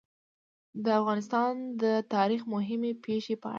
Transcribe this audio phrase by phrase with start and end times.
[0.85, 1.51] د افغانستان
[1.81, 3.49] د تاریخ د مهمې پېښې په اړه.